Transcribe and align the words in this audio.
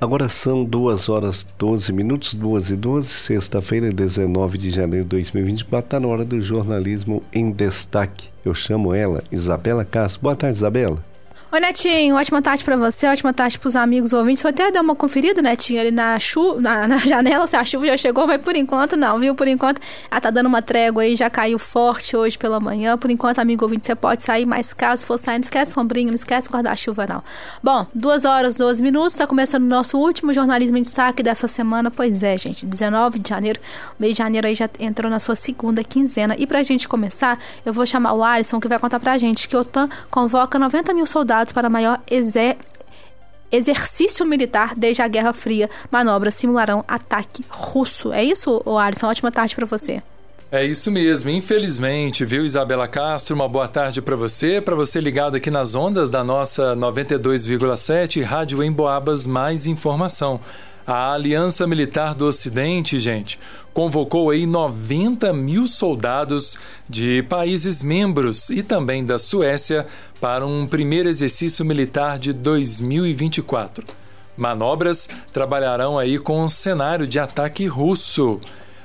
Agora 0.00 0.28
são 0.28 0.64
2 0.64 1.08
horas 1.08 1.44
12 1.58 1.92
minutos, 1.92 2.32
2 2.32 2.70
e 2.70 2.76
12, 2.76 3.08
sexta-feira, 3.08 3.90
19 3.90 4.56
de 4.56 4.70
janeiro 4.70 5.04
de 5.04 5.08
2024. 5.10 5.86
Está 5.86 5.98
na 5.98 6.06
hora 6.06 6.24
do 6.24 6.40
jornalismo 6.40 7.20
em 7.32 7.50
destaque. 7.50 8.28
Eu 8.44 8.54
chamo 8.54 8.94
ela, 8.94 9.24
Isabela 9.32 9.84
Castro. 9.84 10.22
Boa 10.22 10.36
tarde, 10.36 10.56
Isabela. 10.56 11.04
Oi, 11.50 11.60
Netinho, 11.60 12.14
ótima 12.14 12.42
tarde 12.42 12.62
para 12.62 12.76
você, 12.76 13.06
ótima 13.06 13.32
tarde 13.32 13.58
pros 13.58 13.74
amigos 13.74 14.12
ouvintes. 14.12 14.42
Vou 14.42 14.50
até 14.50 14.70
dar 14.70 14.82
uma 14.82 14.94
conferida, 14.94 15.40
Netinho, 15.40 15.80
ali 15.80 15.90
na, 15.90 16.18
chu 16.18 16.60
na, 16.60 16.84
na, 16.86 16.98
janela, 16.98 17.46
se 17.46 17.56
a 17.56 17.64
chuva 17.64 17.86
já 17.86 17.96
chegou, 17.96 18.26
mas 18.26 18.42
por 18.42 18.54
enquanto 18.54 18.98
não, 18.98 19.18
viu? 19.18 19.34
Por 19.34 19.48
enquanto, 19.48 19.80
ela 20.10 20.20
tá 20.20 20.30
dando 20.30 20.44
uma 20.44 20.60
trégua 20.60 21.04
aí, 21.04 21.16
já 21.16 21.30
caiu 21.30 21.58
forte 21.58 22.14
hoje 22.14 22.36
pela 22.36 22.60
manhã. 22.60 22.98
Por 22.98 23.10
enquanto, 23.10 23.38
amigo 23.38 23.64
ouvinte, 23.64 23.86
você 23.86 23.94
pode 23.94 24.22
sair, 24.22 24.44
mas 24.44 24.74
caso 24.74 25.06
for 25.06 25.16
sair, 25.16 25.38
não 25.38 25.44
esquece 25.44 25.72
sombrinho, 25.72 26.08
não 26.08 26.14
esquece 26.16 26.50
guarda-chuva, 26.50 27.06
não. 27.06 27.24
Bom, 27.62 27.86
2 27.94 28.26
horas, 28.26 28.54
12 28.54 28.82
minutos, 28.82 29.14
tá 29.14 29.26
começando 29.26 29.62
o 29.62 29.68
nosso 29.68 29.96
último 29.96 30.34
jornalismo 30.34 30.76
em 30.76 30.82
destaque 30.82 31.22
dessa 31.22 31.48
semana. 31.48 31.90
Pois 31.90 32.22
é, 32.22 32.36
gente, 32.36 32.66
19 32.66 33.20
de 33.20 33.30
janeiro, 33.30 33.58
mês 33.98 34.12
de 34.12 34.18
janeiro 34.18 34.46
aí 34.46 34.54
já 34.54 34.68
entrou 34.78 35.10
na 35.10 35.18
sua 35.18 35.34
segunda 35.34 35.82
quinzena. 35.82 36.36
E 36.38 36.46
pra 36.46 36.62
gente 36.62 36.86
começar, 36.86 37.38
eu 37.64 37.72
vou 37.72 37.86
chamar 37.86 38.12
o 38.12 38.22
Alisson, 38.22 38.60
que 38.60 38.68
vai 38.68 38.78
contar 38.78 39.00
pra 39.00 39.16
gente 39.16 39.48
que 39.48 39.56
o 39.56 39.60
OTAN 39.60 39.88
convoca 40.10 40.58
90 40.58 40.92
mil 40.92 41.06
soldados 41.06 41.37
para 41.52 41.66
a 41.66 41.70
maior 41.70 42.00
exercício 43.50 44.26
militar 44.26 44.74
desde 44.76 45.02
a 45.02 45.08
Guerra 45.08 45.32
Fria. 45.32 45.70
Manobras 45.90 46.34
simularão 46.34 46.84
ataque 46.86 47.44
russo. 47.48 48.12
É 48.12 48.22
isso, 48.22 48.62
Alisson? 48.78 49.06
Ótima 49.06 49.32
tarde 49.32 49.54
para 49.54 49.66
você. 49.66 50.02
É 50.50 50.64
isso 50.64 50.90
mesmo, 50.90 51.28
infelizmente, 51.28 52.24
viu, 52.24 52.42
Isabela 52.42 52.88
Castro? 52.88 53.34
Uma 53.34 53.46
boa 53.46 53.68
tarde 53.68 54.00
para 54.00 54.16
você, 54.16 54.62
para 54.62 54.74
você 54.74 54.98
ligado 54.98 55.36
aqui 55.36 55.50
nas 55.50 55.74
ondas 55.74 56.10
da 56.10 56.24
nossa 56.24 56.74
92,7 56.74 58.22
Rádio 58.22 58.64
Emboabas 58.64 59.26
Mais 59.26 59.66
Informação. 59.66 60.40
A 60.90 61.12
Aliança 61.12 61.66
Militar 61.66 62.14
do 62.14 62.24
Ocidente, 62.24 62.98
gente, 62.98 63.38
convocou 63.74 64.30
aí 64.30 64.46
90 64.46 65.34
mil 65.34 65.66
soldados 65.66 66.58
de 66.88 67.22
países 67.24 67.82
membros 67.82 68.48
e 68.48 68.62
também 68.62 69.04
da 69.04 69.18
Suécia 69.18 69.84
para 70.18 70.46
um 70.46 70.66
primeiro 70.66 71.06
exercício 71.06 71.62
militar 71.62 72.18
de 72.18 72.32
2024. 72.32 73.84
Manobras 74.34 75.10
trabalharão 75.30 75.98
aí 75.98 76.18
com 76.18 76.42
um 76.42 76.48
cenário 76.48 77.06
de 77.06 77.18
ataque 77.18 77.66
russo. 77.66 78.40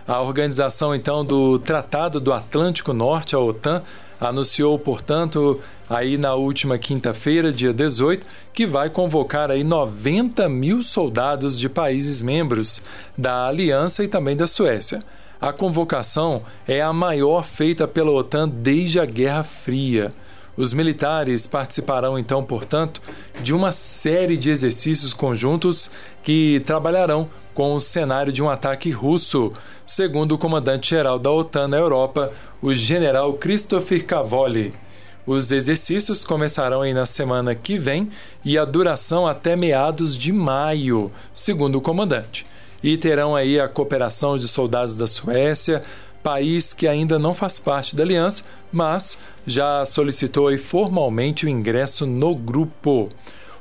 A 0.05 0.19
organização 0.19 0.93
então 0.93 1.23
do 1.23 1.57
Tratado 1.57 2.19
do 2.19 2.33
Atlântico 2.33 2.91
Norte, 2.91 3.33
a 3.33 3.39
OTAN, 3.39 3.81
anunciou, 4.19 4.77
portanto, 4.77 5.61
aí 5.89 6.17
na 6.17 6.35
última 6.35 6.77
quinta-feira, 6.77 7.51
dia 7.51 7.73
18, 7.73 8.25
que 8.53 8.65
vai 8.65 8.89
convocar 8.89 9.51
aí 9.51 9.63
90 9.63 10.47
mil 10.49 10.81
soldados 10.81 11.59
de 11.59 11.67
países 11.69 12.21
membros 12.21 12.83
da 13.17 13.47
Aliança 13.47 14.03
e 14.03 14.07
também 14.07 14.35
da 14.35 14.47
Suécia. 14.47 14.99
A 15.39 15.51
convocação 15.51 16.43
é 16.67 16.81
a 16.81 16.93
maior 16.93 17.45
feita 17.45 17.87
pela 17.87 18.11
OTAN 18.11 18.47
desde 18.47 18.99
a 18.99 19.05
Guerra 19.05 19.43
Fria. 19.43 20.11
Os 20.55 20.71
militares 20.71 21.47
participarão 21.47 22.17
então, 22.17 22.43
portanto, 22.43 23.01
de 23.41 23.53
uma 23.53 23.71
série 23.71 24.37
de 24.37 24.51
exercícios 24.51 25.11
conjuntos 25.11 25.89
que 26.21 26.61
trabalharão 26.65 27.27
com 27.53 27.75
o 27.75 27.79
cenário 27.79 28.31
de 28.31 28.41
um 28.41 28.49
ataque 28.49 28.89
russo, 28.91 29.51
segundo 29.85 30.33
o 30.33 30.37
comandante-geral 30.37 31.17
da 31.19 31.31
OTAN 31.31 31.67
na 31.67 31.77
Europa, 31.77 32.31
o 32.61 32.73
general 32.73 33.33
Christopher 33.33 34.05
Cavoli. 34.05 34.73
Os 35.25 35.53
exercícios 35.53 36.25
começarão 36.25 36.81
aí 36.81 36.93
na 36.93 37.05
semana 37.05 37.55
que 37.55 37.77
vem 37.77 38.09
e 38.43 38.57
a 38.57 38.65
duração 38.65 39.25
até 39.25 39.55
meados 39.55 40.17
de 40.17 40.33
maio, 40.33 41.09
segundo 41.33 41.77
o 41.77 41.81
comandante. 41.81 42.45
E 42.83 42.97
terão 42.97 43.33
aí 43.33 43.57
a 43.57 43.69
cooperação 43.69 44.37
de 44.37 44.49
soldados 44.49 44.97
da 44.97 45.07
Suécia, 45.07 45.81
país 46.21 46.73
que 46.73 46.87
ainda 46.87 47.17
não 47.17 47.33
faz 47.33 47.57
parte 47.57 47.95
da 47.95 48.03
aliança, 48.03 48.43
mas 48.69 49.21
já 49.47 49.85
solicitou 49.85 50.55
formalmente 50.57 51.45
o 51.45 51.49
ingresso 51.49 52.05
no 52.05 52.35
grupo. 52.35 53.07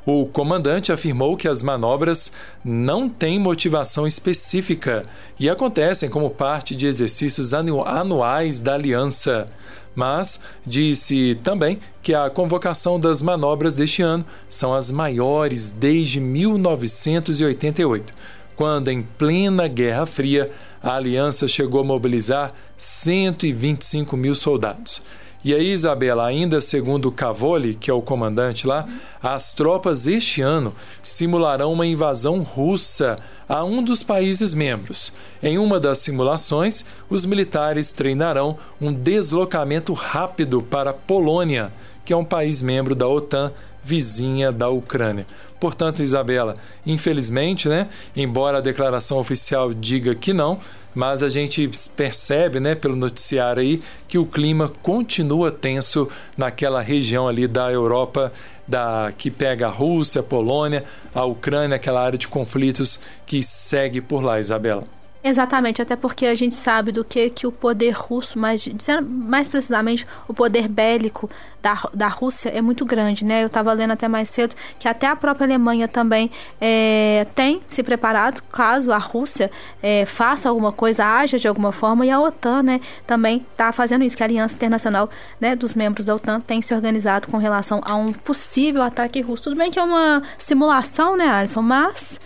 O 0.04 0.26
comandante 0.26 0.90
afirmou 0.90 1.36
que 1.36 1.46
as 1.46 1.62
manobras 1.62 2.32
não 2.64 3.08
têm 3.08 3.38
motivação 3.38 4.04
específica 4.04 5.04
e 5.38 5.48
acontecem 5.48 6.10
como 6.10 6.28
parte 6.28 6.74
de 6.74 6.88
exercícios 6.88 7.54
anuais 7.54 8.60
da 8.60 8.74
aliança. 8.74 9.46
Mas 9.94 10.40
disse 10.66 11.38
também 11.42 11.78
que 12.02 12.14
a 12.14 12.30
convocação 12.30 12.98
das 12.98 13.20
manobras 13.22 13.76
deste 13.76 14.02
ano 14.02 14.24
são 14.48 14.72
as 14.72 14.90
maiores 14.90 15.70
desde 15.70 16.18
1988, 16.20 18.12
quando, 18.56 18.88
em 18.88 19.02
plena 19.02 19.68
Guerra 19.68 20.06
Fria, 20.06 20.50
a 20.82 20.96
aliança 20.96 21.46
chegou 21.46 21.82
a 21.82 21.84
mobilizar 21.84 22.52
125 22.76 24.16
mil 24.16 24.34
soldados. 24.34 25.02
E 25.44 25.52
aí, 25.52 25.72
Isabela, 25.72 26.24
ainda 26.24 26.60
segundo 26.60 27.10
Cavoli, 27.10 27.74
que 27.74 27.90
é 27.90 27.94
o 27.94 28.00
comandante 28.00 28.64
lá, 28.64 28.86
as 29.20 29.52
tropas 29.52 30.06
este 30.06 30.40
ano 30.40 30.72
simularão 31.02 31.72
uma 31.72 31.84
invasão 31.84 32.42
russa 32.42 33.16
a 33.48 33.64
um 33.64 33.82
dos 33.82 34.04
países 34.04 34.54
membros. 34.54 35.12
Em 35.42 35.58
uma 35.58 35.80
das 35.80 35.98
simulações, 35.98 36.84
os 37.10 37.26
militares 37.26 37.90
treinarão 37.90 38.56
um 38.80 38.92
deslocamento 38.92 39.92
rápido 39.92 40.62
para 40.62 40.90
a 40.90 40.94
Polônia, 40.94 41.72
que 42.04 42.12
é 42.12 42.16
um 42.16 42.24
país 42.24 42.62
membro 42.62 42.94
da 42.94 43.08
OTAN 43.08 43.52
vizinha 43.82 44.52
da 44.52 44.68
Ucrânia. 44.68 45.26
Portanto, 45.58 46.02
Isabela, 46.02 46.54
infelizmente, 46.84 47.68
né, 47.68 47.88
embora 48.16 48.58
a 48.58 48.60
declaração 48.60 49.18
oficial 49.18 49.72
diga 49.72 50.14
que 50.14 50.32
não, 50.32 50.58
mas 50.94 51.22
a 51.22 51.28
gente 51.28 51.70
percebe, 51.96 52.60
né, 52.60 52.74
pelo 52.74 52.96
noticiário 52.96 53.62
aí, 53.62 53.80
que 54.08 54.18
o 54.18 54.26
clima 54.26 54.70
continua 54.82 55.50
tenso 55.50 56.08
naquela 56.36 56.82
região 56.82 57.28
ali 57.28 57.46
da 57.46 57.70
Europa, 57.70 58.32
da 58.66 59.12
que 59.16 59.30
pega 59.30 59.66
a 59.66 59.70
Rússia, 59.70 60.20
a 60.20 60.24
Polônia, 60.24 60.84
a 61.14 61.24
Ucrânia, 61.24 61.76
aquela 61.76 62.02
área 62.02 62.18
de 62.18 62.28
conflitos 62.28 63.00
que 63.24 63.42
segue 63.42 64.00
por 64.00 64.22
lá, 64.22 64.38
Isabela. 64.38 65.01
Exatamente, 65.24 65.80
até 65.80 65.94
porque 65.94 66.26
a 66.26 66.34
gente 66.34 66.54
sabe 66.54 66.90
do 66.90 67.04
que, 67.04 67.30
que 67.30 67.46
o 67.46 67.52
poder 67.52 67.92
russo, 67.92 68.36
mais, 68.36 68.68
mais 69.00 69.48
precisamente, 69.48 70.04
o 70.26 70.34
poder 70.34 70.66
bélico 70.66 71.30
da, 71.62 71.80
da 71.94 72.08
Rússia 72.08 72.48
é 72.48 72.60
muito 72.60 72.84
grande, 72.84 73.24
né? 73.24 73.44
Eu 73.44 73.46
estava 73.46 73.72
lendo 73.72 73.92
até 73.92 74.08
mais 74.08 74.28
cedo 74.28 74.56
que 74.80 74.88
até 74.88 75.06
a 75.06 75.14
própria 75.14 75.46
Alemanha 75.46 75.86
também 75.86 76.28
é, 76.60 77.24
tem 77.36 77.62
se 77.68 77.84
preparado 77.84 78.42
caso 78.50 78.90
a 78.90 78.98
Rússia 78.98 79.48
é, 79.80 80.04
faça 80.04 80.48
alguma 80.48 80.72
coisa, 80.72 81.04
haja 81.04 81.38
de 81.38 81.46
alguma 81.46 81.70
forma, 81.70 82.04
e 82.04 82.10
a 82.10 82.18
OTAN, 82.20 82.64
né, 82.64 82.80
também 83.06 83.46
está 83.52 83.70
fazendo 83.70 84.02
isso, 84.02 84.16
que 84.16 84.24
a 84.24 84.26
Aliança 84.26 84.56
Internacional 84.56 85.08
né, 85.40 85.54
dos 85.54 85.74
membros 85.74 86.04
da 86.04 86.16
OTAN 86.16 86.40
tem 86.40 86.60
se 86.60 86.74
organizado 86.74 87.28
com 87.28 87.36
relação 87.36 87.80
a 87.84 87.94
um 87.94 88.12
possível 88.12 88.82
ataque 88.82 89.20
russo. 89.20 89.44
Tudo 89.44 89.56
bem 89.56 89.70
que 89.70 89.78
é 89.78 89.82
uma 89.84 90.20
simulação, 90.36 91.16
né, 91.16 91.28
Alisson? 91.28 91.62
Mas 91.62 92.20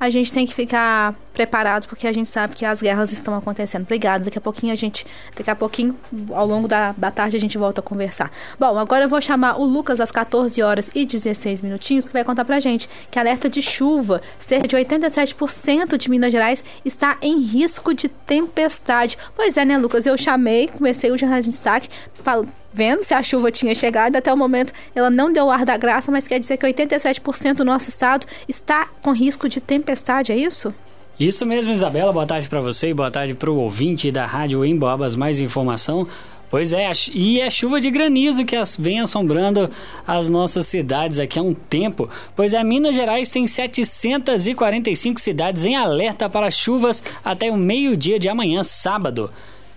a 0.00 0.08
gente 0.08 0.32
tem 0.32 0.46
que 0.46 0.54
ficar 0.54 1.14
preparado 1.34 1.86
porque 1.86 2.06
a 2.06 2.12
gente 2.12 2.28
sabe 2.28 2.56
que 2.56 2.64
as 2.64 2.80
guerras 2.80 3.12
estão 3.12 3.34
acontecendo. 3.34 3.82
Obrigada. 3.82 4.24
Daqui 4.24 4.38
a 4.38 4.40
pouquinho 4.40 4.72
a 4.72 4.76
gente, 4.76 5.06
daqui 5.36 5.50
a 5.50 5.54
pouquinho, 5.54 5.94
ao 6.32 6.46
longo 6.46 6.66
da, 6.66 6.92
da 6.96 7.10
tarde, 7.10 7.36
a 7.36 7.40
gente 7.40 7.58
volta 7.58 7.82
a 7.82 7.84
conversar. 7.84 8.30
Bom, 8.58 8.78
agora 8.78 9.04
eu 9.04 9.08
vou 9.10 9.20
chamar 9.20 9.60
o 9.60 9.64
Lucas 9.64 10.00
às 10.00 10.10
14 10.10 10.62
horas 10.62 10.90
e 10.94 11.04
16 11.04 11.60
minutinhos, 11.60 12.08
que 12.08 12.14
vai 12.14 12.24
contar 12.24 12.46
pra 12.46 12.58
gente 12.58 12.88
que 13.10 13.18
alerta 13.18 13.50
de 13.50 13.60
chuva, 13.60 14.22
cerca 14.38 14.66
de 14.66 14.74
87% 14.74 15.98
de 15.98 16.10
Minas 16.10 16.32
Gerais 16.32 16.64
está 16.82 17.18
em 17.20 17.38
risco 17.40 17.92
de 17.92 18.08
tempestade. 18.08 19.18
Pois 19.36 19.58
é, 19.58 19.66
né, 19.66 19.76
Lucas? 19.76 20.06
Eu 20.06 20.16
chamei, 20.16 20.68
comecei 20.68 21.10
o 21.10 21.18
jornal 21.18 21.42
de 21.42 21.50
destaque, 21.50 21.90
falo, 22.22 22.48
vendo 22.72 23.02
se 23.02 23.14
a 23.14 23.22
chuva 23.22 23.50
tinha 23.50 23.74
chegado. 23.74 24.16
Até 24.16 24.32
o 24.32 24.36
momento 24.36 24.72
ela 24.94 25.10
não 25.10 25.32
deu 25.32 25.50
ar 25.50 25.64
da 25.64 25.76
graça, 25.76 26.10
mas 26.10 26.26
quer 26.26 26.38
dizer 26.38 26.56
que 26.56 26.66
87% 26.66 27.54
do 27.54 27.64
nosso 27.64 27.88
estado 27.88 28.26
está 28.48 28.88
com 29.02 29.12
risco 29.12 29.48
de 29.48 29.60
tempestade, 29.60 30.32
é 30.32 30.36
isso? 30.36 30.74
Isso 31.18 31.44
mesmo, 31.44 31.70
Isabela. 31.70 32.12
Boa 32.12 32.26
tarde 32.26 32.48
para 32.48 32.60
você 32.60 32.88
e 32.88 32.94
boa 32.94 33.10
tarde 33.10 33.34
para 33.34 33.50
o 33.50 33.56
ouvinte 33.56 34.10
da 34.10 34.24
Rádio 34.24 34.64
Emboabas. 34.64 35.14
Mais 35.14 35.38
informação. 35.38 36.06
Pois 36.48 36.72
é, 36.72 36.90
e 37.14 37.40
é 37.40 37.48
chuva 37.48 37.80
de 37.80 37.90
granizo 37.92 38.44
que 38.44 38.56
vem 38.80 38.98
assombrando 38.98 39.70
as 40.04 40.28
nossas 40.28 40.66
cidades 40.66 41.20
aqui 41.20 41.38
há 41.38 41.42
um 41.42 41.54
tempo. 41.54 42.10
Pois 42.34 42.54
é, 42.54 42.64
Minas 42.64 42.96
Gerais 42.96 43.30
tem 43.30 43.46
745 43.46 45.20
cidades 45.20 45.64
em 45.64 45.76
alerta 45.76 46.28
para 46.28 46.50
chuvas 46.50 47.04
até 47.24 47.52
o 47.52 47.56
meio-dia 47.56 48.18
de 48.18 48.28
amanhã, 48.28 48.64
sábado 48.64 49.30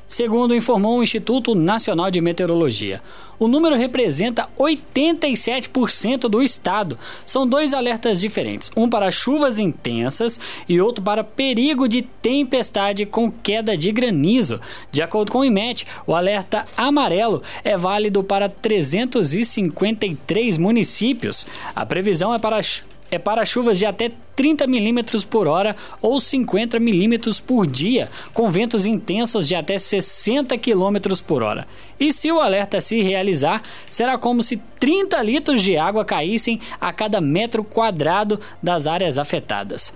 segundo 0.07 0.55
informou 0.55 0.99
o 0.99 1.03
Instituto 1.03 1.55
Nacional 1.55 2.11
de 2.11 2.21
Meteorologia. 2.21 3.01
O 3.39 3.47
número 3.47 3.75
representa 3.75 4.47
87% 4.57 6.29
do 6.29 6.41
estado. 6.41 6.97
São 7.25 7.47
dois 7.47 7.73
alertas 7.73 8.19
diferentes, 8.19 8.71
um 8.75 8.89
para 8.89 9.11
chuvas 9.11 9.59
intensas 9.59 10.39
e 10.67 10.79
outro 10.79 11.03
para 11.03 11.23
perigo 11.23 11.87
de 11.87 12.01
tempestade 12.01 13.05
com 13.05 13.31
queda 13.31 13.75
de 13.75 13.91
granizo. 13.91 14.59
De 14.91 15.01
acordo 15.01 15.31
com 15.31 15.39
o 15.39 15.45
IMET, 15.45 15.85
o 16.05 16.15
alerta 16.15 16.65
amarelo 16.77 17.41
é 17.63 17.77
válido 17.77 18.23
para 18.23 18.47
353 18.47 20.57
municípios. 20.57 21.45
A 21.75 21.85
previsão 21.85 22.33
é 22.33 22.39
para 22.39 22.59
é 23.15 23.19
para 23.19 23.45
chuvas 23.45 23.77
de 23.77 23.85
até 23.85 24.11
30 24.35 24.65
milímetros 24.67 25.23
por 25.23 25.47
hora 25.47 25.75
ou 26.01 26.19
50 26.19 26.79
milímetros 26.79 27.39
por 27.39 27.67
dia, 27.67 28.09
com 28.33 28.49
ventos 28.49 28.85
intensos 28.85 29.47
de 29.47 29.55
até 29.55 29.77
60 29.77 30.57
quilômetros 30.57 31.21
por 31.21 31.43
hora. 31.43 31.67
E 31.99 32.11
se 32.11 32.31
o 32.31 32.39
alerta 32.39 32.81
se 32.81 33.01
realizar, 33.01 33.61
será 33.89 34.17
como 34.17 34.41
se 34.41 34.57
30 34.79 35.21
litros 35.21 35.61
de 35.61 35.77
água 35.77 36.03
caíssem 36.03 36.59
a 36.81 36.91
cada 36.91 37.21
metro 37.21 37.63
quadrado 37.63 38.39
das 38.61 38.87
áreas 38.87 39.17
afetadas. 39.17 39.93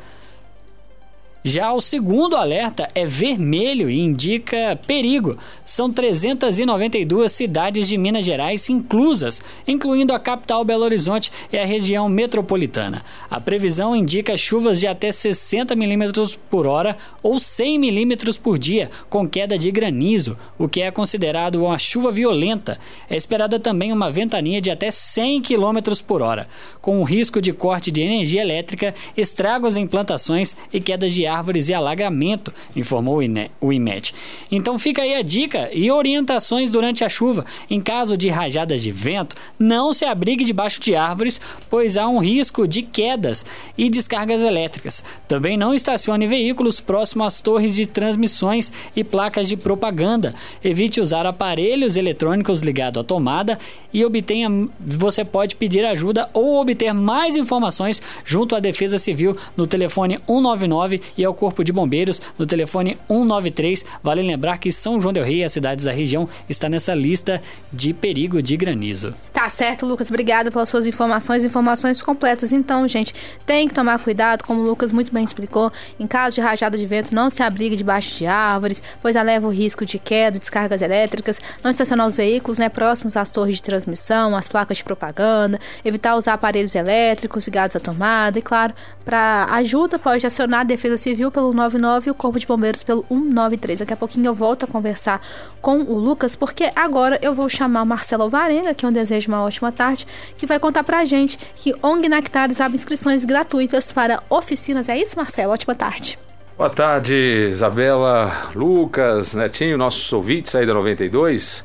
Já 1.47 1.71
o 1.71 1.79
segundo 1.79 2.35
alerta 2.35 2.89
é 2.93 3.05
vermelho 3.05 3.89
e 3.89 4.01
indica 4.01 4.77
perigo. 4.85 5.37
São 5.63 5.89
392 5.89 7.31
cidades 7.31 7.87
de 7.87 7.97
Minas 7.97 8.25
Gerais 8.25 8.69
inclusas, 8.69 9.41
incluindo 9.65 10.13
a 10.13 10.19
capital 10.19 10.65
Belo 10.65 10.83
Horizonte 10.83 11.31
e 11.49 11.57
a 11.57 11.63
região 11.63 12.09
metropolitana. 12.09 13.01
A 13.31 13.39
previsão 13.39 13.95
indica 13.95 14.35
chuvas 14.35 14.81
de 14.81 14.87
até 14.87 15.09
60 15.09 15.73
milímetros 15.73 16.35
por 16.35 16.67
hora 16.67 16.97
ou 17.23 17.39
100 17.39 17.79
milímetros 17.79 18.37
por 18.37 18.59
dia, 18.59 18.89
com 19.09 19.25
queda 19.25 19.57
de 19.57 19.71
granizo, 19.71 20.37
o 20.57 20.67
que 20.67 20.81
é 20.81 20.91
considerado 20.91 21.63
uma 21.63 21.77
chuva 21.77 22.11
violenta. 22.11 22.77
É 23.09 23.15
esperada 23.15 23.57
também 23.57 23.93
uma 23.93 24.11
ventania 24.11 24.59
de 24.59 24.69
até 24.69 24.91
100 24.91 25.43
quilômetros 25.43 26.01
por 26.01 26.21
hora, 26.21 26.45
com 26.81 26.99
o 26.99 27.05
risco 27.05 27.39
de 27.39 27.53
corte 27.53 27.89
de 27.89 28.01
energia 28.01 28.41
elétrica, 28.41 28.93
estragos 29.15 29.77
em 29.77 29.87
plantações 29.87 30.57
e 30.73 30.81
quedas 30.81 31.13
de 31.13 31.25
ar 31.25 31.36
árvores 31.37 31.69
e 31.69 31.73
alagamento, 31.73 32.53
informou 32.75 33.19
o 33.61 33.73
IMET. 33.73 34.13
Então 34.51 34.79
fica 34.79 35.03
aí 35.03 35.13
a 35.15 35.21
dica 35.21 35.69
e 35.73 35.91
orientações 35.91 36.71
durante 36.71 37.03
a 37.03 37.09
chuva. 37.09 37.45
Em 37.69 37.79
caso 37.79 38.17
de 38.17 38.29
rajadas 38.29 38.81
de 38.81 38.91
vento, 38.91 39.35
não 39.59 39.93
se 39.93 40.05
abrigue 40.05 40.43
debaixo 40.43 40.81
de 40.81 40.95
árvores, 40.95 41.39
pois 41.69 41.97
há 41.97 42.07
um 42.07 42.19
risco 42.19 42.67
de 42.67 42.81
quedas 42.81 43.45
e 43.77 43.89
descargas 43.89 44.41
elétricas. 44.41 45.03
Também 45.27 45.57
não 45.57 45.73
estacione 45.73 46.25
veículos 46.27 46.79
próximo 46.79 47.23
às 47.23 47.39
torres 47.39 47.75
de 47.75 47.85
transmissões 47.85 48.71
e 48.95 49.03
placas 49.03 49.47
de 49.47 49.55
propaganda. 49.55 50.33
Evite 50.63 50.99
usar 50.99 51.25
aparelhos 51.25 51.97
eletrônicos 51.97 52.61
ligados 52.61 53.01
à 53.01 53.03
tomada 53.03 53.57
e 53.93 54.03
obtenha. 54.03 54.47
Você 54.79 55.23
pode 55.23 55.55
pedir 55.55 55.85
ajuda 55.85 56.29
ou 56.33 56.59
obter 56.61 56.93
mais 56.93 57.35
informações 57.35 58.01
junto 58.23 58.55
à 58.55 58.59
Defesa 58.59 58.97
Civil 58.97 59.35
no 59.55 59.67
telefone 59.67 60.17
199 60.27 61.01
e 61.17 61.25
ao 61.25 61.33
Corpo 61.33 61.63
de 61.63 61.73
Bombeiros 61.73 62.21
no 62.37 62.45
telefone 62.45 62.97
193. 63.07 63.85
Vale 64.03 64.21
lembrar 64.21 64.57
que 64.57 64.71
São 64.71 64.99
João 64.99 65.13
del 65.13 65.23
Rei 65.23 65.37
e 65.37 65.43
as 65.43 65.51
cidades 65.51 65.85
da 65.85 65.91
região 65.91 66.29
está 66.47 66.69
nessa 66.69 66.93
lista 66.93 67.41
de 67.71 67.93
perigo 67.93 68.41
de 68.41 68.55
granizo. 68.55 69.13
Tá 69.33 69.49
certo, 69.49 69.85
Lucas. 69.85 70.09
Obrigado 70.09 70.51
pelas 70.51 70.69
suas 70.69 70.85
informações, 70.85 71.43
informações 71.43 72.01
completas. 72.01 72.53
Então, 72.53 72.87
gente, 72.87 73.13
tem 73.45 73.67
que 73.67 73.73
tomar 73.73 73.99
cuidado, 73.99 74.43
como 74.43 74.61
o 74.61 74.63
Lucas 74.63 74.91
muito 74.91 75.11
bem 75.13 75.23
explicou. 75.23 75.71
Em 75.99 76.07
caso 76.07 76.35
de 76.35 76.41
rajada 76.41 76.77
de 76.77 76.85
vento, 76.85 77.13
não 77.13 77.29
se 77.29 77.41
abrigue 77.41 77.75
debaixo 77.75 78.15
de 78.15 78.25
árvores, 78.25 78.81
pois 79.01 79.15
eleva 79.15 79.47
o 79.47 79.51
risco 79.51 79.85
de 79.85 79.99
queda, 79.99 80.39
descargas 80.39 80.81
elétricas. 80.81 81.39
Não 81.63 81.71
estacionar 81.71 82.07
os 82.07 82.17
veículos 82.17 82.57
né, 82.57 82.69
próximos 82.69 83.15
às 83.17 83.31
torres 83.31 83.55
de 83.55 83.63
transmissão, 83.63 84.35
às 84.35 84.47
placas 84.47 84.77
de 84.77 84.83
propaganda. 84.83 85.59
Evitar 85.83 86.15
usar 86.15 86.33
aparelhos 86.33 86.75
elétricos 86.75 87.45
ligados 87.45 87.75
à 87.75 87.79
tomada. 87.79 88.37
E, 88.37 88.41
claro, 88.41 88.73
para 89.05 89.45
ajuda, 89.51 89.97
pode 89.97 90.25
acionar 90.25 90.61
a 90.61 90.63
Defesa 90.63 90.97
Civil 90.97 91.06
Civil 91.07 91.31
pelo 91.31 91.53
99 91.53 92.09
e 92.09 92.11
o 92.11 92.13
Corpo 92.13 92.37
de 92.37 92.45
Bombeiros 92.45 92.83
pelo 92.83 93.05
193. 93.07 93.79
Daqui 93.79 93.93
a 93.93 93.95
pouquinho 93.95 94.25
eu 94.25 94.33
volto 94.33 94.65
a 94.65 94.67
conversar 94.67 95.21
com 95.61 95.77
o 95.77 95.97
Lucas, 95.97 96.35
porque 96.35 96.69
agora 96.75 97.17
eu 97.21 97.33
vou 97.33 97.47
chamar 97.47 97.83
o 97.83 97.85
Marcelo 97.85 98.29
Varenga, 98.29 98.73
que 98.73 98.85
eu 98.85 98.91
desejo 98.91 99.29
uma 99.29 99.41
ótima 99.41 99.71
tarde, 99.71 100.05
que 100.37 100.45
vai 100.45 100.59
contar 100.59 100.83
pra 100.83 101.05
gente 101.05 101.37
que 101.55 101.73
ONG 101.81 102.09
Nectares 102.09 102.59
abre 102.59 102.75
inscrições 102.75 103.23
gratuitas 103.23 103.89
para 103.89 104.21
oficinas. 104.29 104.89
É 104.89 104.97
isso, 104.97 105.15
Marcelo? 105.15 105.53
Ótima 105.53 105.73
tarde. 105.73 106.19
Boa 106.57 106.69
tarde, 106.69 107.15
Isabela, 107.51 108.49
Lucas, 108.53 109.33
Netinho, 109.33 109.77
nossos 109.77 110.11
ouvintes 110.11 110.53
aí 110.55 110.65
da 110.65 110.73
92. 110.73 111.63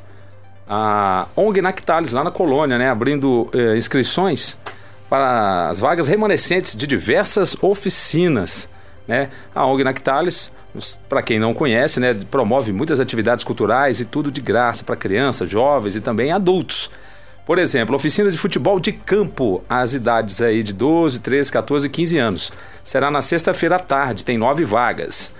A 0.69 1.27
ONG 1.35 1.61
Nactalis, 1.61 2.13
lá 2.13 2.23
na 2.23 2.31
colônia, 2.31 2.77
né, 2.77 2.89
abrindo 2.89 3.49
eh, 3.53 3.75
inscrições 3.75 4.57
para 5.09 5.67
as 5.67 5.81
vagas 5.81 6.07
remanescentes 6.07 6.77
de 6.77 6.87
diversas 6.87 7.57
oficinas. 7.61 8.71
Né? 9.07 9.29
A 9.53 9.65
ONG 9.65 9.83
Nactalis, 9.83 10.51
para 11.09 11.21
quem 11.21 11.39
não 11.39 11.53
conhece, 11.53 11.99
né, 11.99 12.13
promove 12.31 12.71
muitas 12.71 12.99
atividades 12.99 13.43
culturais 13.43 13.99
e 13.99 14.05
tudo 14.05 14.31
de 14.31 14.41
graça 14.41 14.83
para 14.83 14.95
crianças, 14.95 15.49
jovens 15.49 15.95
e 15.95 16.01
também 16.01 16.31
adultos. 16.31 16.89
Por 17.45 17.59
exemplo, 17.59 17.95
oficina 17.95 18.31
de 18.31 18.37
futebol 18.37 18.79
de 18.79 18.93
campo, 18.93 19.61
às 19.69 19.93
idades 19.93 20.41
aí 20.41 20.63
de 20.63 20.73
12, 20.73 21.19
13, 21.19 21.51
14 21.51 21.87
e 21.87 21.89
15 21.89 22.17
anos. 22.17 22.53
Será 22.83 23.11
na 23.11 23.21
sexta-feira 23.21 23.75
à 23.75 23.79
tarde, 23.79 24.23
tem 24.23 24.37
nove 24.37 24.63
vagas. 24.63 25.33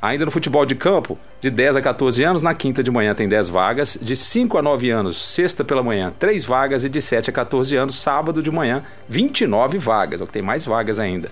Ainda 0.00 0.24
no 0.24 0.30
futebol 0.30 0.64
de 0.64 0.74
campo, 0.74 1.18
de 1.42 1.50
10 1.50 1.76
a 1.76 1.82
14 1.82 2.24
anos, 2.24 2.42
na 2.42 2.54
quinta 2.54 2.82
de 2.82 2.90
manhã 2.90 3.14
tem 3.14 3.28
10 3.28 3.50
vagas, 3.50 3.98
de 4.00 4.16
5 4.16 4.56
a 4.56 4.62
9 4.62 4.88
anos, 4.88 5.22
sexta 5.22 5.62
pela 5.62 5.82
manhã, 5.82 6.10
3 6.18 6.42
vagas 6.42 6.84
e 6.84 6.88
de 6.88 7.02
7 7.02 7.28
a 7.28 7.32
14 7.34 7.76
anos, 7.76 8.00
sábado 8.00 8.42
de 8.42 8.50
manhã, 8.50 8.82
29 9.06 9.76
vagas, 9.76 10.22
é 10.22 10.24
o 10.24 10.26
que 10.26 10.32
tem 10.32 10.40
mais 10.40 10.64
vagas 10.64 10.98
ainda. 10.98 11.30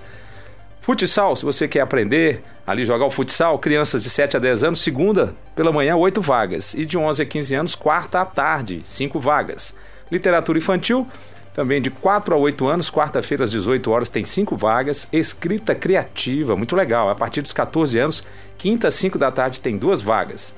Futsal, 0.81 1.37
se 1.37 1.45
você 1.45 1.69
quer 1.69 1.81
aprender 1.81 2.43
ali 2.67 2.85
jogar 2.85 3.07
o 3.07 3.11
futsal, 3.11 3.59
crianças 3.59 4.03
de 4.03 4.11
7 4.11 4.37
a 4.37 4.41
10 4.41 4.65
anos, 4.65 4.81
segunda 4.81 5.35
pela 5.55 5.73
manhã, 5.73 5.97
8 5.97 6.21
vagas. 6.21 6.75
E 6.75 6.85
de 6.85 6.97
11 6.97 7.23
a 7.23 7.27
15 7.27 7.55
anos, 7.55 7.75
quarta 7.75 8.21
à 8.21 8.25
tarde, 8.25 8.81
5 8.85 9.19
vagas. 9.19 9.75
Literatura 10.11 10.59
infantil, 10.59 11.07
também 11.55 11.83
de 11.83 11.91
4 11.91 12.35
a 12.35 12.39
8 12.39 12.67
anos, 12.67 12.91
quarta-feira 12.91 13.45
às 13.45 13.51
18 13.51 13.91
horas, 13.91 14.09
tem 14.09 14.25
5 14.25 14.57
vagas. 14.57 15.09
Escrita 15.13 15.75
criativa, 15.75 16.57
muito 16.57 16.77
legal. 16.77 17.11
A 17.11 17.15
partir 17.15 17.43
dos 17.43 17.53
14 17.53 17.99
anos, 17.99 18.25
quinta 18.57 18.89
às 18.89 18.95
5 18.95 19.19
da 19.19 19.31
tarde, 19.33 19.61
tem 19.61 19.77
duas 19.77 20.01
vagas. 20.01 20.55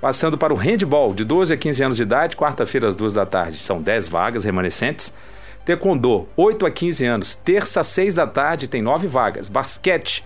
Passando 0.00 0.38
para 0.38 0.52
o 0.52 0.56
handball, 0.56 1.12
de 1.14 1.24
12 1.24 1.52
a 1.52 1.56
15 1.56 1.82
anos 1.84 1.96
de 1.96 2.02
idade, 2.02 2.36
quarta-feira 2.36 2.88
às 2.88 2.94
2 2.94 3.12
da 3.12 3.26
tarde, 3.26 3.58
são 3.58 3.82
10 3.82 4.08
vagas 4.08 4.44
remanescentes. 4.44 5.12
Taekwondo, 5.64 6.28
8 6.36 6.66
a 6.66 6.70
15 6.70 7.06
anos, 7.06 7.34
terça 7.34 7.80
às 7.80 7.86
6 7.88 8.14
da 8.14 8.26
tarde, 8.26 8.68
tem 8.68 8.82
9 8.82 9.06
vagas. 9.06 9.48
Basquete, 9.48 10.24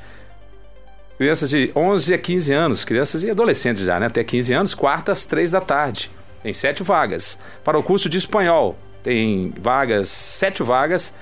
crianças 1.17 1.51
de 1.51 1.71
11 1.75 2.15
a 2.15 2.19
15 2.19 2.53
anos, 2.53 2.85
crianças 2.85 3.23
e 3.23 3.31
adolescentes 3.31 3.83
já, 3.83 4.01
né? 4.01 4.07
Até 4.07 4.25
15 4.25 4.53
anos, 4.53 4.75
quarta 4.75 5.13
às 5.13 5.25
3 5.25 5.53
da 5.53 5.61
tarde, 5.61 6.11
tem 6.43 6.53
7 6.53 6.83
vagas. 6.83 7.39
Para 7.63 7.79
o 7.79 7.83
curso 7.83 8.09
de 8.09 8.19
espanhol, 8.19 8.77
tem 9.03 9.55
vagas, 9.61 10.09
7 10.09 10.63
vagas, 10.63 11.15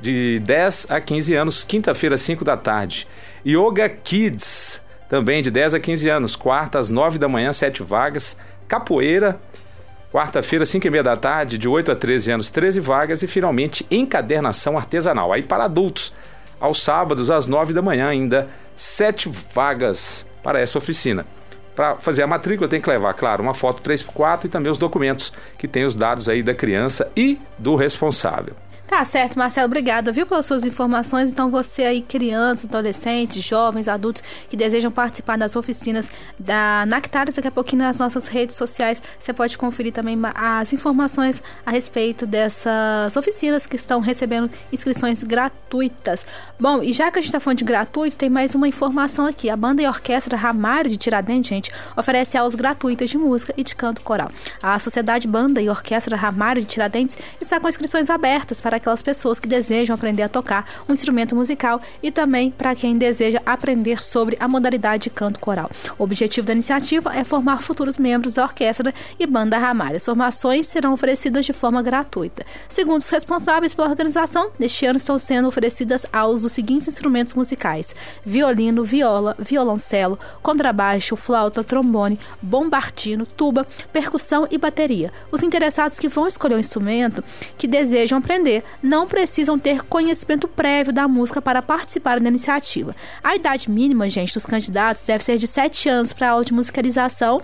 de 0.00 0.38
10 0.40 0.86
a 0.88 1.00
15 1.00 1.34
anos, 1.34 1.64
quinta-feira, 1.64 2.16
5 2.16 2.44
da 2.44 2.56
tarde. 2.56 3.06
Yoga 3.46 3.88
Kids, 3.88 4.80
também 5.08 5.42
de 5.42 5.50
10 5.50 5.74
a 5.74 5.80
15 5.80 6.08
anos, 6.08 6.36
quarta 6.36 6.78
às 6.78 6.88
9 6.88 7.18
da 7.18 7.28
manhã, 7.28 7.52
7 7.52 7.82
vagas. 7.82 8.36
Capoeira, 8.68 9.40
Quarta-feira, 10.12 10.66
5 10.66 10.86
e 10.86 10.90
meia 10.90 11.04
da 11.04 11.14
tarde, 11.14 11.56
de 11.56 11.68
8 11.68 11.92
a 11.92 11.96
13 11.96 12.32
anos, 12.32 12.50
13 12.50 12.80
vagas. 12.80 13.22
E 13.22 13.28
finalmente, 13.28 13.86
encadernação 13.90 14.76
artesanal. 14.76 15.32
Aí 15.32 15.42
para 15.42 15.64
adultos, 15.64 16.12
aos 16.58 16.82
sábados, 16.82 17.30
às 17.30 17.46
9 17.46 17.72
da 17.72 17.80
manhã, 17.80 18.08
ainda 18.08 18.48
7 18.74 19.30
vagas 19.54 20.26
para 20.42 20.60
essa 20.60 20.78
oficina. 20.78 21.24
Para 21.76 21.96
fazer 21.96 22.24
a 22.24 22.26
matrícula, 22.26 22.68
tem 22.68 22.80
que 22.80 22.90
levar, 22.90 23.14
claro, 23.14 23.42
uma 23.42 23.54
foto 23.54 23.80
3x4 23.82 24.46
e 24.46 24.48
também 24.48 24.70
os 24.70 24.78
documentos 24.78 25.32
que 25.56 25.68
tem 25.68 25.84
os 25.84 25.94
dados 25.94 26.28
aí 26.28 26.42
da 26.42 26.54
criança 26.54 27.10
e 27.16 27.40
do 27.56 27.76
responsável. 27.76 28.54
Tá 28.90 29.04
certo, 29.04 29.38
Marcelo, 29.38 29.66
obrigada, 29.66 30.10
viu, 30.10 30.26
pelas 30.26 30.46
suas 30.46 30.66
informações. 30.66 31.30
Então, 31.30 31.48
você 31.48 31.84
aí, 31.84 32.02
crianças, 32.02 32.64
adolescentes, 32.64 33.40
jovens, 33.40 33.86
adultos 33.86 34.20
que 34.48 34.56
desejam 34.56 34.90
participar 34.90 35.38
das 35.38 35.54
oficinas 35.54 36.10
da 36.36 36.84
Nactares, 36.86 37.36
daqui 37.36 37.46
a 37.46 37.52
pouquinho 37.52 37.82
nas 37.82 38.00
nossas 38.00 38.26
redes 38.26 38.56
sociais, 38.56 39.00
você 39.16 39.32
pode 39.32 39.56
conferir 39.56 39.92
também 39.92 40.18
as 40.34 40.72
informações 40.72 41.40
a 41.64 41.70
respeito 41.70 42.26
dessas 42.26 43.16
oficinas 43.16 43.64
que 43.64 43.76
estão 43.76 44.00
recebendo 44.00 44.50
inscrições 44.72 45.22
gratuitas. 45.22 46.26
Bom, 46.58 46.82
e 46.82 46.92
já 46.92 47.12
que 47.12 47.20
a 47.20 47.22
gente 47.22 47.28
está 47.28 47.38
falando 47.38 47.58
de 47.58 47.64
gratuito, 47.64 48.18
tem 48.18 48.28
mais 48.28 48.56
uma 48.56 48.66
informação 48.66 49.24
aqui. 49.24 49.48
A 49.48 49.56
banda 49.56 49.80
e 49.80 49.86
orquestra 49.86 50.36
Ramário 50.36 50.90
de 50.90 50.96
Tiradentes, 50.96 51.48
gente, 51.48 51.70
oferece 51.96 52.36
aulas 52.36 52.56
gratuitas 52.56 53.08
de 53.08 53.16
música 53.16 53.54
e 53.56 53.62
de 53.62 53.76
canto 53.76 54.02
coral. 54.02 54.32
A 54.60 54.76
Sociedade 54.80 55.28
Banda 55.28 55.62
e 55.62 55.70
Orquestra 55.70 56.16
Ramário 56.16 56.60
de 56.60 56.66
Tiradentes 56.66 57.16
está 57.40 57.60
com 57.60 57.68
inscrições 57.68 58.10
abertas 58.10 58.60
para 58.60 58.79
aquelas 58.80 59.02
pessoas 59.02 59.38
que 59.38 59.48
desejam 59.48 59.94
aprender 59.94 60.22
a 60.22 60.28
tocar 60.28 60.64
um 60.88 60.92
instrumento 60.92 61.36
musical 61.36 61.80
e 62.02 62.10
também 62.10 62.50
para 62.50 62.74
quem 62.74 62.96
deseja 62.96 63.40
aprender 63.46 64.02
sobre 64.02 64.36
a 64.40 64.48
modalidade 64.48 65.04
de 65.04 65.10
canto 65.10 65.38
coral. 65.38 65.70
O 65.98 66.04
objetivo 66.04 66.46
da 66.46 66.52
iniciativa 66.52 67.14
é 67.14 67.22
formar 67.22 67.62
futuros 67.62 67.98
membros 67.98 68.34
da 68.34 68.44
orquestra 68.44 68.92
e 69.18 69.26
banda 69.26 69.58
Ramalho. 69.58 69.96
As 69.96 70.04
formações 70.04 70.66
serão 70.66 70.92
oferecidas 70.92 71.46
de 71.46 71.52
forma 71.52 71.82
gratuita. 71.82 72.44
Segundo 72.68 73.00
os 73.00 73.10
responsáveis 73.10 73.74
pela 73.74 73.88
organização, 73.88 74.50
neste 74.58 74.84
ano 74.86 74.96
estão 74.96 75.18
sendo 75.18 75.48
oferecidas 75.48 76.06
aulas 76.12 76.42
dos 76.42 76.52
seguintes 76.52 76.88
instrumentos 76.88 77.34
musicais: 77.34 77.94
violino, 78.24 78.84
viola, 78.84 79.36
violoncelo, 79.38 80.18
contrabaixo, 80.42 81.16
flauta, 81.16 81.62
trombone, 81.62 82.18
bombardino, 82.40 83.26
tuba, 83.26 83.66
percussão 83.92 84.46
e 84.50 84.58
bateria. 84.58 85.12
Os 85.30 85.42
interessados 85.42 85.98
que 85.98 86.08
vão 86.08 86.26
escolher 86.26 86.56
um 86.56 86.60
instrumento 86.60 87.22
que 87.56 87.66
desejam 87.66 88.18
aprender 88.18 88.64
não 88.82 89.06
precisam 89.06 89.58
ter 89.58 89.82
conhecimento 89.82 90.48
prévio 90.48 90.92
da 90.92 91.06
música 91.06 91.40
para 91.40 91.62
participar 91.62 92.20
da 92.20 92.28
iniciativa. 92.28 92.94
A 93.22 93.36
idade 93.36 93.70
mínima, 93.70 94.08
gente, 94.08 94.34
dos 94.34 94.46
candidatos 94.46 95.02
deve 95.02 95.24
ser 95.24 95.38
de 95.38 95.46
7 95.46 95.88
anos 95.88 96.12
para 96.12 96.28
a 96.28 96.30
aula 96.32 96.44
de 96.44 96.52
musicalização 96.52 97.42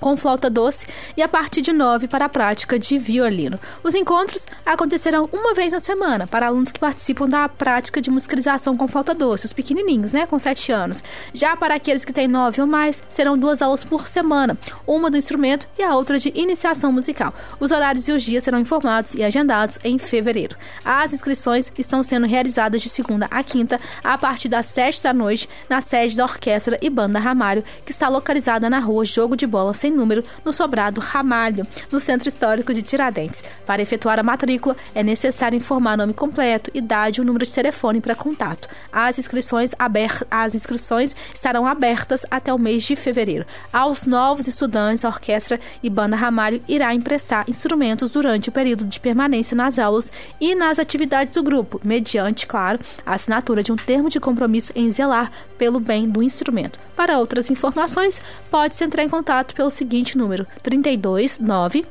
com 0.00 0.16
flauta 0.16 0.48
doce 0.50 0.86
e 1.16 1.22
a 1.22 1.28
partir 1.28 1.60
de 1.60 1.72
9 1.72 2.08
para 2.08 2.26
a 2.26 2.28
prática 2.28 2.78
de 2.78 2.98
violino. 2.98 3.58
Os 3.82 3.94
encontros 3.94 4.42
acontecerão 4.64 5.28
uma 5.32 5.54
vez 5.54 5.72
na 5.72 5.80
semana 5.80 6.26
para 6.26 6.46
alunos 6.46 6.72
que 6.72 6.80
participam 6.80 7.28
da 7.28 7.48
prática 7.48 8.00
de 8.00 8.10
musicalização 8.10 8.76
com 8.76 8.88
flauta 8.88 9.14
doce, 9.14 9.46
os 9.46 9.52
pequenininhos, 9.52 10.12
né, 10.12 10.26
com 10.26 10.38
7 10.38 10.72
anos. 10.72 11.02
Já 11.32 11.56
para 11.56 11.74
aqueles 11.74 12.04
que 12.04 12.12
têm 12.12 12.28
9 12.28 12.60
ou 12.60 12.66
mais, 12.66 13.02
serão 13.08 13.38
duas 13.38 13.62
aulas 13.62 13.84
por 13.84 14.08
semana, 14.08 14.56
uma 14.86 15.10
do 15.10 15.16
instrumento 15.16 15.68
e 15.78 15.82
a 15.82 15.94
outra 15.94 16.18
de 16.18 16.32
iniciação 16.34 16.92
musical. 16.92 17.32
Os 17.58 17.70
horários 17.70 18.08
e 18.08 18.12
os 18.12 18.22
dias 18.22 18.44
serão 18.44 18.58
informados 18.58 19.14
e 19.14 19.22
agendados 19.22 19.78
em 19.84 19.98
fevereiro. 19.98 20.56
As 20.84 21.12
inscrições 21.12 21.72
estão 21.78 22.02
sendo 22.02 22.26
realizadas 22.26 22.82
de 22.82 22.88
segunda 22.88 23.26
a 23.30 23.42
quinta, 23.42 23.80
a 24.02 24.16
partir 24.16 24.48
das 24.48 24.66
7 24.66 25.02
da 25.02 25.12
noite, 25.12 25.48
na 25.68 25.80
sede 25.80 26.16
da 26.16 26.24
Orquestra 26.24 26.78
e 26.80 26.90
Banda 26.90 27.18
Ramalho, 27.18 27.64
que 27.84 27.92
está 27.92 28.08
localizada 28.08 28.68
na 28.68 28.78
rua 28.78 29.04
Jogo 29.04 29.36
de 29.36 29.46
Bola 29.46 29.74
sem 29.74 29.87
número 29.90 30.24
no 30.44 30.52
sobrado 30.52 31.00
Ramalho, 31.00 31.66
no 31.90 32.00
Centro 32.00 32.28
Histórico 32.28 32.72
de 32.72 32.82
Tiradentes. 32.82 33.42
Para 33.66 33.82
efetuar 33.82 34.18
a 34.18 34.22
matrícula, 34.22 34.76
é 34.94 35.02
necessário 35.02 35.56
informar 35.56 35.96
nome 35.96 36.12
completo, 36.12 36.70
idade 36.74 37.20
e 37.20 37.22
o 37.22 37.24
número 37.24 37.44
de 37.44 37.52
telefone 37.52 38.00
para 38.00 38.14
contato. 38.14 38.68
As 38.92 39.18
inscrições, 39.18 39.74
aber... 39.78 40.26
As 40.30 40.54
inscrições 40.54 41.14
estarão 41.34 41.66
abertas 41.66 42.24
até 42.30 42.52
o 42.52 42.58
mês 42.58 42.82
de 42.82 42.96
fevereiro. 42.96 43.46
Aos 43.72 44.06
novos 44.06 44.46
estudantes, 44.46 45.04
a 45.04 45.08
orquestra 45.08 45.60
e 45.82 45.90
banda 45.90 46.16
Ramalho 46.16 46.62
irá 46.68 46.94
emprestar 46.94 47.44
instrumentos 47.48 48.10
durante 48.10 48.48
o 48.48 48.52
período 48.52 48.84
de 48.84 49.00
permanência 49.00 49.56
nas 49.56 49.78
aulas 49.78 50.10
e 50.40 50.54
nas 50.54 50.78
atividades 50.78 51.32
do 51.32 51.42
grupo, 51.42 51.80
mediante, 51.84 52.46
claro, 52.46 52.78
a 53.04 53.14
assinatura 53.14 53.62
de 53.62 53.72
um 53.72 53.76
termo 53.76 54.08
de 54.08 54.20
compromisso 54.20 54.72
em 54.74 54.90
zelar 54.90 55.30
pelo 55.56 55.80
bem 55.80 56.08
do 56.08 56.22
instrumento. 56.22 56.78
Para 56.96 57.18
outras 57.18 57.50
informações, 57.50 58.20
pode-se 58.50 58.84
entrar 58.84 59.04
em 59.04 59.08
contato 59.08 59.54
pelo 59.54 59.70
seguinte 59.78 60.18
número: 60.18 60.46
329 60.62 61.86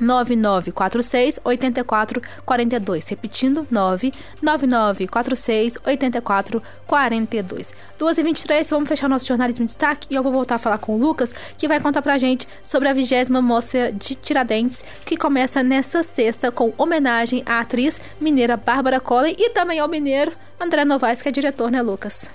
9946 0.00 1.40
8442. 1.44 3.08
Repetindo, 3.08 3.66
99946 3.70 5.76
8442. 5.84 7.74
2 7.98 8.18
e 8.18 8.22
23 8.22 8.70
vamos 8.70 8.88
fechar 8.88 9.08
nosso 9.08 9.26
jornalismo 9.26 9.64
em 9.64 9.66
destaque 9.66 10.06
e 10.10 10.14
eu 10.14 10.22
vou 10.22 10.32
voltar 10.32 10.54
a 10.56 10.58
falar 10.58 10.78
com 10.78 10.94
o 10.94 10.98
Lucas, 10.98 11.34
que 11.56 11.68
vai 11.68 11.80
contar 11.80 12.02
pra 12.02 12.18
gente 12.18 12.46
sobre 12.64 12.88
a 12.88 12.92
vigésima 12.92 13.40
Mostra 13.42 13.92
de 13.92 14.14
Tiradentes, 14.14 14.84
que 15.04 15.16
começa 15.16 15.60
nessa 15.62 16.02
sexta 16.02 16.52
com 16.52 16.72
homenagem 16.76 17.42
à 17.46 17.60
atriz 17.60 18.00
mineira 18.20 18.56
Bárbara 18.56 19.00
Collin 19.00 19.34
e 19.38 19.50
também 19.50 19.78
ao 19.78 19.88
mineiro 19.88 20.32
André 20.60 20.84
Novaes, 20.84 21.22
que 21.22 21.28
é 21.28 21.32
diretor, 21.32 21.70
né, 21.70 21.80
Lucas? 21.82 22.28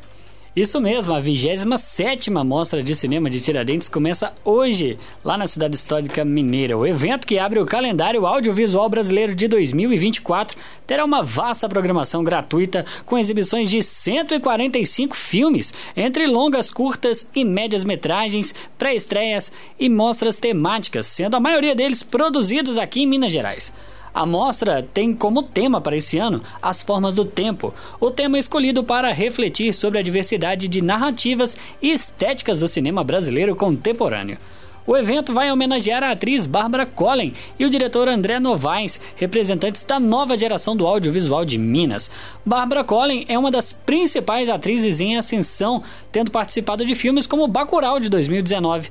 Isso 0.53 0.81
mesmo, 0.81 1.13
a 1.13 1.19
27 1.21 2.29
Mostra 2.29 2.83
de 2.83 2.93
Cinema 2.93 3.29
de 3.29 3.39
Tiradentes 3.39 3.87
começa 3.87 4.33
hoje, 4.43 4.99
lá 5.23 5.37
na 5.37 5.47
cidade 5.47 5.77
histórica 5.77 6.25
mineira. 6.25 6.77
O 6.77 6.85
evento, 6.85 7.25
que 7.25 7.39
abre 7.39 7.57
o 7.57 7.65
calendário 7.65 8.27
audiovisual 8.27 8.89
brasileiro 8.89 9.33
de 9.33 9.47
2024, 9.47 10.57
terá 10.85 11.05
uma 11.05 11.23
vasta 11.23 11.69
programação 11.69 12.21
gratuita 12.21 12.83
com 13.05 13.17
exibições 13.17 13.69
de 13.69 13.81
145 13.81 15.15
filmes, 15.15 15.73
entre 15.95 16.27
longas, 16.27 16.69
curtas 16.69 17.31
e 17.33 17.45
médias 17.45 17.85
metragens, 17.85 18.53
pré-estreias 18.77 19.53
e 19.79 19.87
mostras 19.87 20.37
temáticas, 20.37 21.05
sendo 21.05 21.37
a 21.37 21.39
maioria 21.39 21.73
deles 21.73 22.03
produzidos 22.03 22.77
aqui 22.77 23.03
em 23.03 23.07
Minas 23.07 23.31
Gerais. 23.31 23.73
A 24.13 24.25
mostra 24.25 24.85
tem 24.93 25.13
como 25.13 25.43
tema 25.43 25.79
para 25.79 25.95
esse 25.95 26.17
ano 26.17 26.41
as 26.61 26.83
formas 26.83 27.15
do 27.15 27.23
tempo, 27.23 27.73
o 27.99 28.11
tema 28.11 28.37
escolhido 28.37 28.83
para 28.83 29.13
refletir 29.13 29.73
sobre 29.73 29.99
a 29.99 30.01
diversidade 30.01 30.67
de 30.67 30.81
narrativas 30.81 31.55
e 31.81 31.91
estéticas 31.91 32.59
do 32.59 32.67
cinema 32.67 33.03
brasileiro 33.03 33.55
contemporâneo. 33.55 34.37
O 34.85 34.97
evento 34.97 35.31
vai 35.31 35.51
homenagear 35.51 36.03
a 36.03 36.11
atriz 36.11 36.47
Bárbara 36.47 36.87
Collin 36.87 37.33
e 37.57 37.65
o 37.65 37.69
diretor 37.69 38.07
André 38.07 38.39
Novaes, 38.39 38.99
representantes 39.15 39.83
da 39.83 39.99
nova 39.99 40.35
geração 40.35 40.75
do 40.75 40.87
audiovisual 40.87 41.45
de 41.45 41.57
Minas. 41.57 42.09
Bárbara 42.43 42.83
Collin 42.83 43.23
é 43.27 43.37
uma 43.37 43.51
das 43.51 43.71
principais 43.71 44.49
atrizes 44.49 44.99
em 44.99 45.15
ascensão, 45.15 45.83
tendo 46.11 46.31
participado 46.31 46.83
de 46.83 46.95
filmes 46.95 47.27
como 47.27 47.47
Bacurau 47.47 47.99
de 47.99 48.09
2019. 48.09 48.89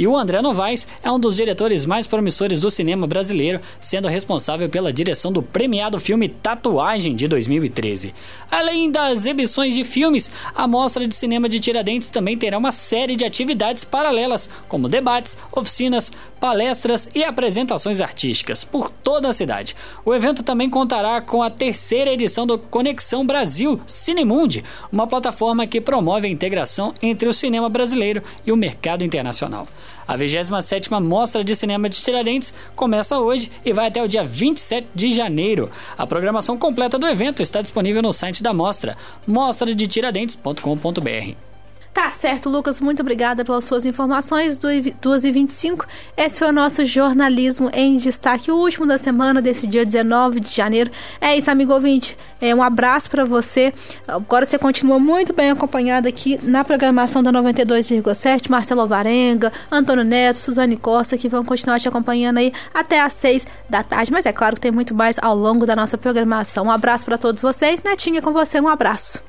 E 0.00 0.08
o 0.08 0.16
André 0.16 0.40
Novaes 0.40 0.88
é 1.02 1.12
um 1.12 1.18
dos 1.18 1.36
diretores 1.36 1.84
mais 1.84 2.06
promissores 2.06 2.62
do 2.62 2.70
cinema 2.70 3.06
brasileiro, 3.06 3.60
sendo 3.78 4.08
responsável 4.08 4.66
pela 4.66 4.90
direção 4.90 5.30
do 5.30 5.42
premiado 5.42 6.00
filme 6.00 6.26
Tatuagem 6.26 7.14
de 7.14 7.28
2013. 7.28 8.14
Além 8.50 8.90
das 8.90 9.18
exibições 9.18 9.74
de 9.74 9.84
filmes, 9.84 10.30
a 10.54 10.66
Mostra 10.66 11.06
de 11.06 11.14
Cinema 11.14 11.50
de 11.50 11.60
Tiradentes 11.60 12.08
também 12.08 12.38
terá 12.38 12.56
uma 12.56 12.72
série 12.72 13.14
de 13.14 13.26
atividades 13.26 13.84
paralelas, 13.84 14.48
como 14.68 14.88
debates, 14.88 15.36
oficinas, 15.52 16.10
palestras 16.40 17.06
e 17.14 17.22
apresentações 17.22 18.00
artísticas 18.00 18.64
por 18.64 18.88
toda 18.88 19.28
a 19.28 19.34
cidade. 19.34 19.76
O 20.02 20.14
evento 20.14 20.42
também 20.42 20.70
contará 20.70 21.20
com 21.20 21.42
a 21.42 21.50
terceira 21.50 22.10
edição 22.10 22.46
do 22.46 22.56
Conexão 22.56 23.26
Brasil 23.26 23.78
Cinemundi, 23.84 24.64
uma 24.90 25.06
plataforma 25.06 25.66
que 25.66 25.78
promove 25.78 26.26
a 26.26 26.30
integração 26.30 26.94
entre 27.02 27.28
o 27.28 27.34
cinema 27.34 27.68
brasileiro 27.68 28.22
e 28.46 28.50
o 28.50 28.56
mercado 28.56 29.04
internacional. 29.04 29.68
A 30.06 30.16
27ª 30.16 31.02
Mostra 31.02 31.42
de 31.44 31.54
Cinema 31.54 31.88
de 31.88 31.96
Tiradentes 31.96 32.52
começa 32.74 33.18
hoje 33.18 33.50
e 33.64 33.72
vai 33.72 33.88
até 33.88 34.02
o 34.02 34.08
dia 34.08 34.24
27 34.24 34.88
de 34.94 35.12
janeiro. 35.12 35.70
A 35.96 36.06
programação 36.06 36.58
completa 36.58 36.98
do 36.98 37.06
evento 37.06 37.42
está 37.42 37.62
disponível 37.62 38.02
no 38.02 38.12
site 38.12 38.42
da 38.42 38.52
mostra, 38.52 38.96
mostradetiradentes.com.br. 39.26 41.49
Tá 41.92 42.08
certo, 42.08 42.48
Lucas. 42.48 42.80
Muito 42.80 43.00
obrigada 43.00 43.44
pelas 43.44 43.64
suas 43.64 43.84
informações. 43.84 44.58
2h25. 44.58 45.84
Esse 46.16 46.38
foi 46.38 46.48
o 46.48 46.52
nosso 46.52 46.84
jornalismo 46.84 47.68
em 47.72 47.96
destaque, 47.96 48.50
o 48.50 48.56
último 48.56 48.86
da 48.86 48.96
semana, 48.96 49.42
desse 49.42 49.66
dia 49.66 49.84
19 49.84 50.38
de 50.38 50.54
janeiro. 50.54 50.90
É 51.20 51.36
isso, 51.36 51.50
amigo 51.50 51.72
ouvinte. 51.72 52.16
É, 52.40 52.54
um 52.54 52.62
abraço 52.62 53.10
para 53.10 53.24
você. 53.24 53.74
Agora 54.06 54.46
você 54.46 54.56
continua 54.56 54.98
muito 55.00 55.32
bem 55.32 55.50
acompanhado 55.50 56.08
aqui 56.08 56.38
na 56.42 56.62
programação 56.64 57.22
da 57.22 57.32
92,7. 57.32 58.48
Marcelo 58.48 58.86
Varenga, 58.86 59.52
Antônio 59.70 60.04
Neto, 60.04 60.36
Suzane 60.36 60.76
Costa, 60.76 61.18
que 61.18 61.28
vão 61.28 61.44
continuar 61.44 61.80
te 61.80 61.88
acompanhando 61.88 62.38
aí 62.38 62.52
até 62.72 63.00
às 63.00 63.14
6 63.14 63.46
da 63.68 63.82
tarde. 63.82 64.12
Mas 64.12 64.26
é 64.26 64.32
claro 64.32 64.54
que 64.54 64.60
tem 64.60 64.70
muito 64.70 64.94
mais 64.94 65.18
ao 65.20 65.36
longo 65.36 65.66
da 65.66 65.74
nossa 65.74 65.98
programação. 65.98 66.66
Um 66.66 66.70
abraço 66.70 67.04
para 67.04 67.18
todos 67.18 67.42
vocês. 67.42 67.82
Netinha, 67.82 68.22
com 68.22 68.32
você, 68.32 68.60
um 68.60 68.68
abraço. 68.68 69.22